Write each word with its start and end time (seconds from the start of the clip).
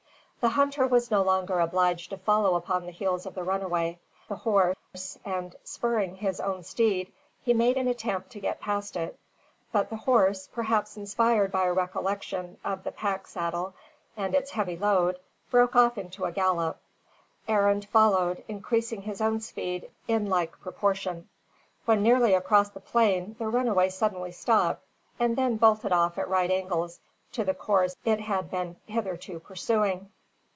The 0.41 0.49
hunter 0.49 0.87
was 0.87 1.11
no 1.11 1.21
longer 1.21 1.59
obliged 1.59 2.09
to 2.09 2.17
follow 2.17 2.55
upon 2.55 2.87
the 2.87 2.91
heels 2.91 3.27
of 3.27 3.35
the 3.35 3.43
runaway, 3.43 3.99
the 4.27 4.37
horse; 4.37 4.75
and 5.23 5.55
spurring 5.63 6.15
his 6.15 6.39
own 6.39 6.63
steed, 6.63 7.11
he 7.43 7.53
made 7.53 7.77
an 7.77 7.87
attempt 7.87 8.31
to 8.31 8.39
get 8.39 8.59
past 8.59 8.95
it. 8.95 9.19
But 9.71 9.91
the 9.91 9.97
horse, 9.97 10.49
perhaps 10.51 10.97
inspired 10.97 11.51
by 11.51 11.65
a 11.67 11.73
recollection 11.73 12.57
of 12.65 12.83
the 12.83 12.91
pack 12.91 13.27
saddle 13.27 13.75
and 14.17 14.33
its 14.33 14.49
heavy 14.49 14.75
load, 14.75 15.19
broke 15.51 15.75
off 15.75 15.95
into 15.99 16.25
a 16.25 16.31
gallop. 16.31 16.79
Arend 17.47 17.85
followed, 17.89 18.43
increasing 18.47 19.03
his 19.03 19.21
own 19.21 19.41
speed 19.41 19.91
in 20.07 20.27
like 20.27 20.59
proportion. 20.59 21.29
When 21.85 22.01
nearly 22.01 22.33
across 22.33 22.69
the 22.69 22.79
plain, 22.79 23.35
the 23.37 23.45
runaway 23.47 23.89
suddenly 23.91 24.31
stopped 24.31 24.83
and 25.19 25.35
then 25.35 25.57
bolted 25.57 25.91
off 25.91 26.17
at 26.17 26.27
right 26.27 26.49
angles 26.49 26.99
to 27.33 27.43
the 27.43 27.53
course 27.53 27.95
it 28.05 28.21
had 28.21 28.49
been 28.49 28.77
hitherto 28.87 29.39
pursuing. 29.39 30.09